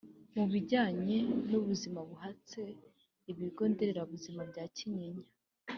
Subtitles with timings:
[0.35, 1.17] Mu bijyanye
[1.49, 2.63] n’ubuzima hubatswe
[3.31, 5.25] ibigo nderabuzima bya Kanyinya